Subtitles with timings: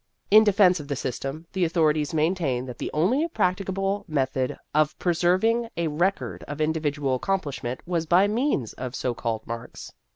[0.31, 5.69] In defense of the system, the authorities maintained that the only practicable method of preserving
[5.77, 9.93] a record of individual accomplishment was by means of so called marks.